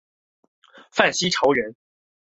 [0.89, 1.75] 范希朝人。